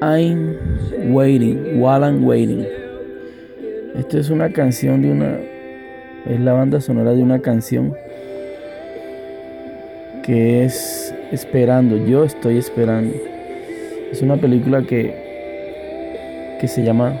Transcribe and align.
I'm 0.00 1.12
waiting, 1.12 1.80
while 1.80 2.04
I'm 2.04 2.24
waiting. 2.24 2.64
Esto 3.96 4.18
es 4.18 4.30
una 4.30 4.52
canción 4.52 5.02
de 5.02 5.10
una. 5.10 5.38
Es 6.26 6.40
la 6.40 6.52
banda 6.52 6.80
sonora 6.80 7.14
de 7.14 7.22
una 7.22 7.40
canción 7.40 7.94
que 10.22 10.64
es 10.64 11.14
Esperando. 11.32 11.96
Yo 12.06 12.24
estoy 12.24 12.56
esperando. 12.56 13.14
Es 14.10 14.22
una 14.22 14.36
película 14.38 14.82
que, 14.82 16.56
que 16.58 16.68
se 16.68 16.82
llama 16.82 17.20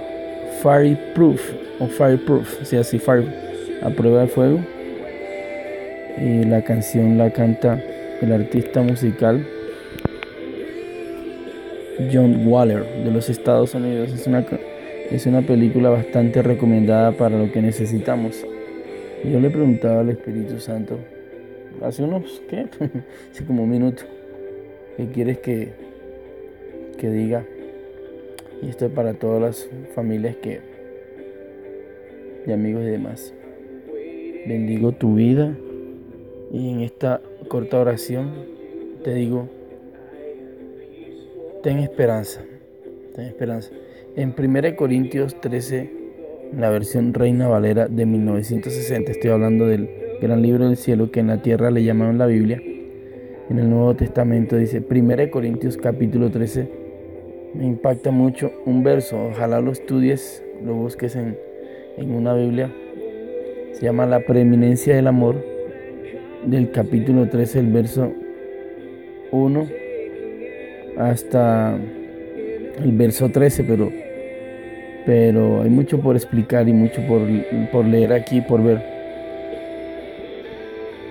Fireproof 0.62 1.40
o 1.78 1.86
Fireproof, 1.88 2.62
o 2.62 2.64
sea, 2.64 2.80
así 2.80 2.98
Fire, 2.98 3.26
a 3.82 3.90
prueba 3.90 4.22
de 4.22 4.28
fuego. 4.28 4.60
Y 6.16 6.44
la 6.44 6.62
canción 6.62 7.18
la 7.18 7.30
canta 7.30 7.82
el 8.22 8.32
artista 8.32 8.80
musical 8.80 9.46
John 12.12 12.46
Waller 12.46 13.04
de 13.04 13.10
los 13.10 13.28
Estados 13.28 13.74
Unidos. 13.74 14.12
Es 14.12 14.26
una, 14.26 14.46
es 15.10 15.26
una 15.26 15.42
película 15.42 15.90
bastante 15.90 16.42
recomendada 16.42 17.12
para 17.12 17.38
lo 17.38 17.50
que 17.50 17.60
necesitamos. 17.60 18.44
Yo 19.24 19.40
le 19.40 19.50
preguntaba 19.50 20.00
al 20.00 20.10
Espíritu 20.10 20.60
Santo, 20.60 20.98
hace 21.82 22.02
unos, 22.04 22.40
¿qué? 22.48 22.66
hace 23.32 23.44
como 23.44 23.64
un 23.64 23.70
minuto, 23.70 24.04
¿qué 24.96 25.06
quieres 25.08 25.38
que, 25.38 25.72
que 26.96 27.10
diga? 27.10 27.44
Y 28.62 28.68
esto 28.68 28.86
es 28.86 28.92
para 28.92 29.14
todas 29.14 29.40
las 29.40 29.68
familias 29.94 30.36
que, 30.36 30.60
y 32.46 32.52
amigos 32.52 32.82
y 32.84 32.90
demás. 32.90 33.34
Bendigo 34.46 34.92
tu 34.92 35.14
vida 35.14 35.56
y 36.52 36.70
en 36.70 36.80
esta 36.80 37.20
corta 37.48 37.78
oración 37.78 38.32
te 39.02 39.14
digo, 39.14 39.48
ten 41.62 41.78
esperanza, 41.78 42.40
ten 43.14 43.26
esperanza. 43.26 43.70
En 44.16 44.34
1 44.36 44.76
Corintios 44.76 45.40
13, 45.40 45.90
la 46.56 46.70
versión 46.70 47.14
Reina 47.14 47.48
Valera 47.48 47.88
de 47.88 48.06
1960, 48.06 49.12
estoy 49.12 49.30
hablando 49.30 49.66
del 49.66 49.88
gran 50.20 50.42
libro 50.42 50.66
del 50.66 50.76
cielo 50.76 51.10
que 51.10 51.20
en 51.20 51.28
la 51.28 51.42
tierra 51.42 51.70
le 51.70 51.84
llamaron 51.84 52.18
la 52.18 52.26
Biblia. 52.26 52.60
En 53.50 53.58
el 53.58 53.70
Nuevo 53.70 53.94
Testamento 53.94 54.56
dice 54.56 54.84
1 54.88 55.30
Corintios 55.30 55.76
capítulo 55.76 56.30
13, 56.30 56.70
me 57.54 57.64
impacta 57.64 58.10
mucho 58.10 58.52
un 58.66 58.82
verso, 58.82 59.28
ojalá 59.30 59.60
lo 59.60 59.72
estudies, 59.72 60.44
lo 60.64 60.74
busques 60.74 61.16
en, 61.16 61.38
en 61.96 62.12
una 62.12 62.34
Biblia. 62.34 62.72
Se 63.72 63.82
llama 63.82 64.06
La 64.06 64.20
preeminencia 64.20 64.94
del 64.94 65.06
amor, 65.06 65.44
del 66.44 66.70
capítulo 66.70 67.28
13, 67.28 67.60
el 67.60 67.72
verso 67.72 68.12
1 69.32 69.87
hasta 70.98 71.76
el 72.82 72.92
verso 72.92 73.28
13, 73.28 73.64
pero, 73.64 73.92
pero 75.06 75.62
hay 75.62 75.70
mucho 75.70 76.00
por 76.00 76.16
explicar 76.16 76.68
y 76.68 76.72
mucho 76.72 77.00
por, 77.06 77.22
por 77.70 77.84
leer 77.84 78.12
aquí, 78.12 78.40
por 78.40 78.62
ver. 78.62 78.82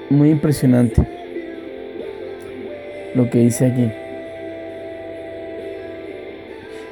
Muy 0.09 0.29
impresionante 0.29 1.01
lo 3.15 3.29
que 3.29 3.39
dice 3.39 3.65
aquí. 3.65 3.91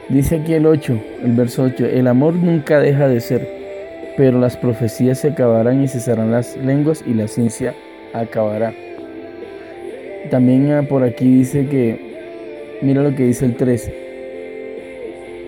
Dice 0.09 0.35
aquí 0.35 0.53
el 0.53 0.65
8, 0.65 0.99
el 1.23 1.31
verso 1.31 1.63
8, 1.63 1.85
el 1.85 2.07
amor 2.07 2.35
nunca 2.35 2.79
deja 2.79 3.07
de 3.07 3.19
ser, 3.19 3.47
pero 4.17 4.39
las 4.39 4.55
profecías 4.55 5.19
se 5.19 5.29
acabarán 5.29 5.81
y 5.81 5.87
cesarán 5.87 6.31
las 6.31 6.55
lenguas 6.57 7.03
y 7.07 7.13
la 7.13 7.27
ciencia 7.27 7.73
acabará. 8.13 8.73
También 10.29 10.71
ah, 10.71 10.83
por 10.83 11.03
aquí 11.03 11.25
dice 11.37 11.67
que, 11.67 12.14
mira 12.81 13.03
lo 13.03 13.15
que 13.15 13.23
dice 13.23 13.45
el 13.45 13.55
3, 13.55 13.91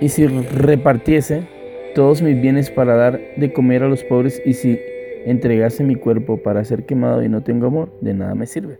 y 0.02 0.09
si 0.09 0.28
repartiese 0.28 1.47
todos 1.95 2.22
mis 2.22 2.39
bienes 2.39 2.69
para 2.69 2.95
dar 2.95 3.19
de 3.38 3.52
comer 3.52 3.84
a 3.84 3.88
los 3.88 4.03
pobres 4.03 4.41
y 4.46 4.53
si 4.53 4.79
entregase 5.25 5.84
mi 5.84 5.96
cuerpo 5.96 6.38
para 6.38 6.63
ser 6.63 6.85
quemado 6.85 7.24
y 7.24 7.29
no 7.29 7.41
tengo 7.41 7.68
amor, 7.68 7.91
de 8.01 8.13
nada 8.13 8.35
me 8.35 8.46
sirve. 8.46 8.79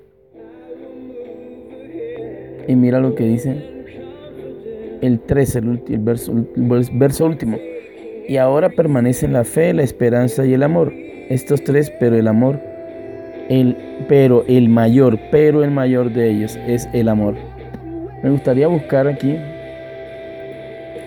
Y 2.68 2.76
mira 2.76 3.00
lo 3.00 3.16
que 3.16 3.24
dice 3.24 3.78
el 5.02 5.20
13, 5.20 5.60
el, 5.60 6.00
verso, 6.00 6.34
verso 6.56 7.26
último. 7.26 7.58
Y 8.28 8.38
ahora 8.38 8.70
permanecen 8.70 9.34
la 9.34 9.44
fe, 9.44 9.74
la 9.74 9.84
esperanza 9.84 10.46
y 10.46 10.54
el 10.54 10.64
amor. 10.64 10.94
Estos 11.30 11.64
tres, 11.64 11.92
pero 12.00 12.16
el 12.16 12.28
amor, 12.28 12.60
el, 13.50 13.76
pero 14.08 14.44
el 14.48 14.70
mayor, 14.70 15.18
pero 15.32 15.64
el 15.64 15.72
mayor 15.72 16.12
de 16.14 16.30
ellos 16.30 16.60
es 16.68 16.88
el 16.94 17.10
amor. 17.10 17.36
Me 18.24 18.32
gustaría 18.32 18.68
buscar 18.68 19.08
aquí 19.08 19.38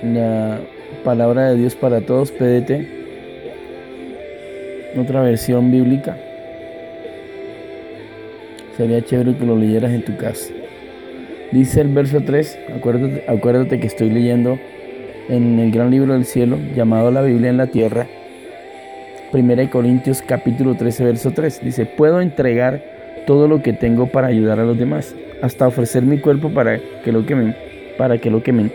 la 0.04 0.60
palabra 1.04 1.50
de 1.50 1.56
Dios 1.56 1.74
para 1.74 2.00
todos, 2.00 2.30
PDT, 2.30 2.86
otra 4.96 5.22
versión 5.22 5.72
bíblica. 5.72 6.16
Sería 8.76 9.02
chévere 9.02 9.36
que 9.36 9.44
lo 9.44 9.56
leyeras 9.56 9.92
en 9.92 10.04
tu 10.04 10.16
casa. 10.16 10.52
Dice 11.50 11.80
el 11.80 11.88
verso 11.88 12.20
3, 12.20 12.58
acuérdate, 12.76 13.24
acuérdate 13.26 13.80
que 13.80 13.88
estoy 13.88 14.10
leyendo 14.10 14.58
en 15.28 15.58
el 15.58 15.72
gran 15.72 15.90
libro 15.90 16.12
del 16.12 16.24
cielo 16.24 16.58
llamado 16.76 17.10
la 17.10 17.22
Biblia 17.22 17.50
en 17.50 17.56
la 17.56 17.66
tierra. 17.66 18.06
Primera 19.32 19.62
de 19.62 19.68
Corintios 19.68 20.22
capítulo 20.22 20.76
13 20.76 21.04
verso 21.04 21.32
3 21.32 21.60
dice, 21.62 21.86
"Puedo 21.86 22.20
entregar 22.20 22.99
todo 23.26 23.48
lo 23.48 23.62
que 23.62 23.72
tengo 23.72 24.06
para 24.06 24.28
ayudar 24.28 24.58
a 24.60 24.64
los 24.64 24.78
demás, 24.78 25.14
hasta 25.42 25.66
ofrecer 25.66 26.02
mi 26.02 26.18
cuerpo 26.18 26.50
para 26.50 26.80
que 27.04 27.12
lo 27.12 27.24
quemen, 27.26 27.54
para 27.96 28.18
que 28.18 28.30
lo 28.30 28.42
quemen. 28.42 28.72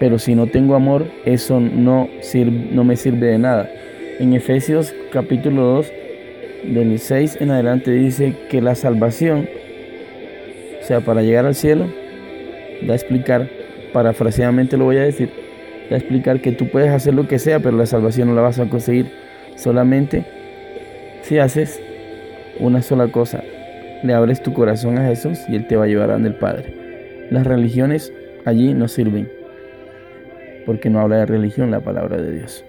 Pero 0.00 0.18
si 0.18 0.34
no 0.34 0.46
tengo 0.46 0.74
amor, 0.74 1.06
eso 1.24 1.60
no 1.60 2.08
sirve, 2.20 2.68
no 2.72 2.84
me 2.84 2.96
sirve 2.96 3.28
de 3.28 3.38
nada." 3.38 3.70
En 4.18 4.32
Efesios 4.34 4.94
capítulo 5.12 5.62
2 5.62 5.92
del 6.64 6.98
6 6.98 7.38
en 7.40 7.50
adelante 7.50 7.90
dice 7.90 8.34
que 8.48 8.60
la 8.60 8.74
salvación, 8.74 9.48
o 10.80 10.84
sea, 10.84 11.00
para 11.00 11.22
llegar 11.22 11.46
al 11.46 11.54
cielo, 11.54 11.86
da 12.86 12.92
a 12.92 12.96
explicar, 12.96 13.48
parafraseadamente 13.92 14.76
lo 14.76 14.84
voy 14.84 14.96
a 14.96 15.02
decir, 15.02 15.30
da 15.88 15.96
a 15.96 15.98
explicar 15.98 16.40
que 16.40 16.52
tú 16.52 16.68
puedes 16.68 16.90
hacer 16.90 17.14
lo 17.14 17.28
que 17.28 17.38
sea, 17.38 17.60
pero 17.60 17.76
la 17.76 17.86
salvación 17.86 18.28
no 18.28 18.34
la 18.34 18.42
vas 18.42 18.58
a 18.58 18.68
conseguir 18.68 19.06
solamente 19.56 20.24
si 21.22 21.38
haces 21.38 21.80
una 22.58 22.82
sola 22.82 23.08
cosa. 23.08 23.42
Le 24.02 24.14
abres 24.14 24.42
tu 24.42 24.52
corazón 24.52 24.98
a 24.98 25.06
Jesús 25.06 25.38
y 25.48 25.54
Él 25.54 25.66
te 25.66 25.76
va 25.76 25.84
a 25.84 25.86
llevar 25.86 26.10
a 26.10 26.16
el 26.16 26.34
Padre. 26.34 27.28
Las 27.30 27.46
religiones 27.46 28.12
allí 28.44 28.74
no 28.74 28.88
sirven, 28.88 29.30
porque 30.66 30.90
no 30.90 31.00
habla 31.00 31.18
de 31.18 31.26
religión 31.26 31.70
la 31.70 31.80
palabra 31.80 32.20
de 32.20 32.32
Dios. 32.32 32.64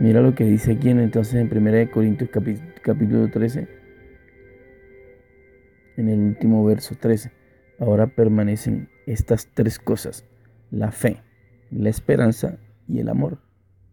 Mira 0.00 0.20
lo 0.20 0.34
que 0.34 0.44
dice 0.44 0.72
aquí 0.72 0.90
entonces 0.90 1.34
en 1.34 1.56
1 1.56 1.90
Corintios 1.92 2.28
capítulo 2.82 3.30
13, 3.30 3.68
en 5.96 6.08
el 6.08 6.20
último 6.20 6.64
verso 6.64 6.96
13. 6.98 7.30
Ahora 7.78 8.08
permanecen 8.08 8.88
estas 9.06 9.48
tres 9.54 9.78
cosas, 9.78 10.24
la 10.70 10.90
fe, 10.90 11.22
la 11.70 11.88
esperanza 11.88 12.58
y 12.88 12.98
el 12.98 13.08
amor. 13.08 13.38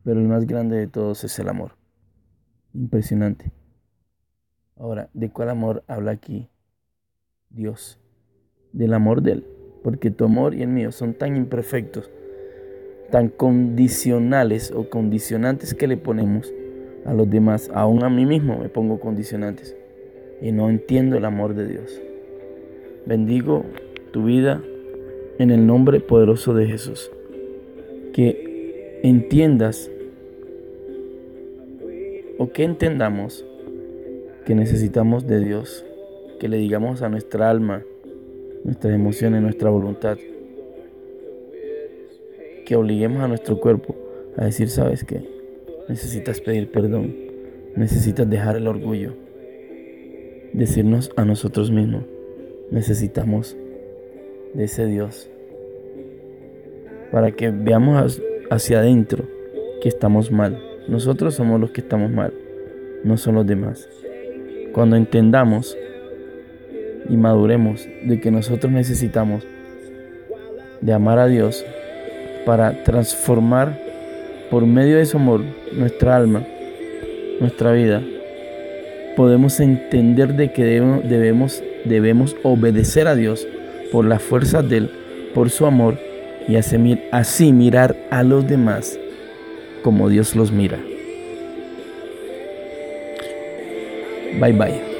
Pero 0.03 0.19
el 0.19 0.27
más 0.27 0.45
grande 0.47 0.77
de 0.77 0.87
todos 0.87 1.23
es 1.23 1.37
el 1.37 1.47
amor. 1.47 1.77
Impresionante. 2.73 3.51
Ahora, 4.81 5.11
¿de 5.13 5.29
cuál 5.29 5.49
amor 5.49 5.83
habla 5.85 6.09
aquí 6.09 6.49
Dios? 7.51 7.99
Del 8.73 8.95
amor 8.95 9.21
de 9.21 9.33
Él. 9.33 9.45
Porque 9.83 10.09
tu 10.09 10.25
amor 10.25 10.55
y 10.55 10.63
el 10.63 10.69
mío 10.69 10.91
son 10.91 11.13
tan 11.13 11.37
imperfectos, 11.37 12.09
tan 13.11 13.29
condicionales 13.29 14.71
o 14.71 14.89
condicionantes 14.89 15.75
que 15.75 15.85
le 15.85 15.97
ponemos 15.97 16.51
a 17.05 17.13
los 17.13 17.29
demás. 17.29 17.69
Aún 17.75 18.03
a 18.03 18.09
mí 18.09 18.25
mismo 18.25 18.57
me 18.57 18.69
pongo 18.69 18.99
condicionantes. 18.99 19.75
Y 20.41 20.51
no 20.51 20.67
entiendo 20.67 21.15
el 21.15 21.25
amor 21.25 21.53
de 21.53 21.67
Dios. 21.67 22.01
Bendigo 23.05 23.63
tu 24.11 24.23
vida 24.23 24.63
en 25.37 25.51
el 25.51 25.67
nombre 25.67 25.99
poderoso 25.99 26.55
de 26.55 26.65
Jesús. 26.65 27.11
Que 28.13 28.99
entiendas 29.03 29.91
o 32.39 32.51
que 32.51 32.63
entendamos 32.63 33.45
que 34.51 34.55
necesitamos 34.55 35.25
de 35.27 35.39
Dios, 35.39 35.85
que 36.37 36.49
le 36.49 36.57
digamos 36.57 37.01
a 37.03 37.07
nuestra 37.07 37.49
alma, 37.49 37.85
nuestras 38.65 38.93
emociones, 38.93 39.41
nuestra 39.41 39.69
voluntad, 39.69 40.17
que 42.65 42.75
obliguemos 42.75 43.23
a 43.23 43.29
nuestro 43.29 43.61
cuerpo 43.61 43.95
a 44.35 44.43
decir, 44.43 44.67
¿sabes 44.67 45.05
qué? 45.05 45.23
Necesitas 45.87 46.41
pedir 46.41 46.69
perdón, 46.69 47.15
necesitas 47.77 48.29
dejar 48.29 48.57
el 48.57 48.67
orgullo, 48.67 49.13
decirnos 50.51 51.11
a 51.15 51.23
nosotros 51.23 51.71
mismos, 51.71 52.03
necesitamos 52.71 53.55
de 54.53 54.65
ese 54.65 54.85
Dios. 54.85 55.29
Para 57.09 57.31
que 57.31 57.51
veamos 57.51 58.21
hacia 58.49 58.79
adentro 58.79 59.23
que 59.81 59.87
estamos 59.87 60.29
mal. 60.29 60.61
Nosotros 60.89 61.35
somos 61.35 61.57
los 61.57 61.71
que 61.71 61.79
estamos 61.79 62.11
mal, 62.11 62.33
no 63.05 63.15
son 63.15 63.35
los 63.35 63.47
demás. 63.47 63.87
Cuando 64.73 64.95
entendamos 64.95 65.77
y 67.09 67.17
maduremos 67.17 67.87
de 68.03 68.19
que 68.19 68.31
nosotros 68.31 68.71
necesitamos 68.71 69.43
de 70.79 70.93
amar 70.93 71.19
a 71.19 71.27
Dios 71.27 71.65
para 72.45 72.83
transformar 72.83 73.79
por 74.49 74.65
medio 74.65 74.97
de 74.97 75.05
su 75.05 75.17
amor 75.17 75.41
nuestra 75.73 76.15
alma, 76.15 76.43
nuestra 77.39 77.71
vida, 77.71 78.01
podemos 79.15 79.59
entender 79.59 80.35
de 80.35 80.51
que 80.51 80.63
debemos, 80.63 81.63
debemos, 81.85 82.35
obedecer 82.43 83.07
a 83.07 83.15
Dios 83.15 83.47
por 83.91 84.05
la 84.05 84.19
fuerza 84.19 84.61
de 84.61 84.77
Él, 84.77 84.91
por 85.33 85.49
su 85.49 85.65
amor 85.65 85.97
y 86.47 86.55
así 86.55 87.53
mirar 87.53 87.95
a 88.09 88.23
los 88.23 88.47
demás 88.47 88.99
como 89.83 90.09
Dios 90.09 90.35
los 90.35 90.51
mira. 90.51 90.79
Bye-bye. 94.39 94.90